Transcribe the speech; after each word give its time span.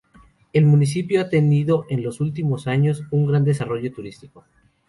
El 0.51 0.65
municipio 0.65 1.21
ha 1.21 1.29
tenido 1.29 1.85
en 1.87 2.01
los 2.01 2.21
últimos 2.21 2.65
años 2.65 3.03
un 3.11 3.27
gran 3.27 3.43
desarrollo 3.45 3.93
turístico. 3.93 4.43